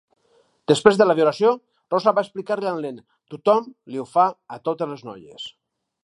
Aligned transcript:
Després 0.71 0.95
de 1.01 1.05
la 1.07 1.15
violació, 1.17 1.51
Rosa 1.95 2.13
va 2.19 2.23
explicar-li 2.27 2.69
al 2.71 2.81
nen: 2.85 2.97
Tothom 3.33 3.67
li 3.93 4.01
ho 4.01 4.07
fa 4.15 4.25
a 4.57 4.59
totes 4.71 4.95
les 4.95 5.05
noies. 5.11 5.45